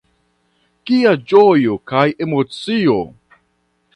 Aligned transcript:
Kia 0.89 1.11
ĝojo 1.33 1.77
kaj 1.91 2.05
emocio! 2.27 2.97